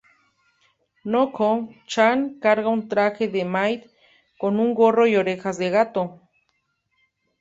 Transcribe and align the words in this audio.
Nokko-chan 1.15 2.23
carga 2.45 2.73
un 2.77 2.81
traje 2.93 3.27
de 3.35 3.43
maid 3.57 3.81
con 4.39 4.59
un 4.65 4.73
gorro 4.81 5.05
y 5.07 5.15
orejas 5.21 5.59
de 5.59 5.69
gato. 5.79 6.01